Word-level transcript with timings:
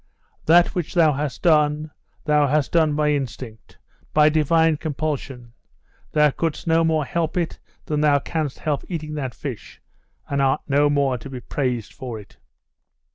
That 0.47 0.73
which 0.73 0.95
thou 0.95 1.13
hast 1.13 1.43
done, 1.43 1.91
thou 2.25 2.47
hast 2.47 2.71
done 2.71 2.95
by 2.95 3.11
instinct 3.11 3.77
by 4.15 4.29
divine 4.29 4.77
compulsion 4.77 5.53
thou 6.13 6.31
couldst 6.31 6.65
no 6.65 6.83
more 6.83 7.05
help 7.05 7.37
it 7.37 7.59
than 7.85 8.01
thou 8.01 8.17
canst 8.17 8.57
help 8.57 8.83
eating 8.89 9.13
that 9.13 9.35
fish, 9.35 9.79
and 10.27 10.41
art 10.41 10.61
no 10.67 10.89
more 10.89 11.19
to 11.19 11.29
be 11.29 11.39
praised 11.39 11.93
for 11.93 12.19
it. 12.19 12.37